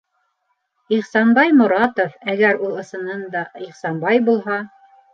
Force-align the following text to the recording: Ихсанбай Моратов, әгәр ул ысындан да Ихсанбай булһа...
Ихсанбай 0.97 1.53
Моратов, 1.59 2.17
әгәр 2.35 2.65
ул 2.71 2.75
ысындан 2.87 3.25
да 3.37 3.47
Ихсанбай 3.71 4.29
булһа... 4.33 4.63